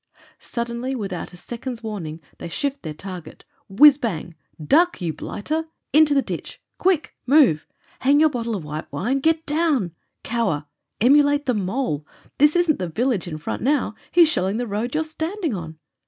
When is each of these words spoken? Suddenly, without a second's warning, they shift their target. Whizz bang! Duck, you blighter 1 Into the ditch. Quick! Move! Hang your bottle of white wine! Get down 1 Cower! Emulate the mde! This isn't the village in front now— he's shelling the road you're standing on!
Suddenly, 0.39 0.95
without 0.95 1.31
a 1.31 1.37
second's 1.37 1.83
warning, 1.83 2.21
they 2.39 2.49
shift 2.49 2.81
their 2.81 2.91
target. 2.95 3.45
Whizz 3.69 3.99
bang! 3.99 4.33
Duck, 4.59 4.99
you 4.99 5.13
blighter 5.13 5.55
1 5.65 5.65
Into 5.93 6.15
the 6.15 6.23
ditch. 6.23 6.59
Quick! 6.79 7.13
Move! 7.27 7.67
Hang 7.99 8.19
your 8.19 8.31
bottle 8.31 8.55
of 8.55 8.63
white 8.63 8.91
wine! 8.91 9.19
Get 9.19 9.45
down 9.45 9.79
1 9.79 9.91
Cower! 10.23 10.65
Emulate 10.99 11.45
the 11.45 11.53
mde! 11.53 12.03
This 12.39 12.55
isn't 12.55 12.79
the 12.79 12.89
village 12.89 13.27
in 13.27 13.37
front 13.37 13.61
now— 13.61 13.93
he's 14.11 14.27
shelling 14.27 14.57
the 14.57 14.65
road 14.65 14.95
you're 14.95 15.03
standing 15.03 15.53
on! 15.53 15.77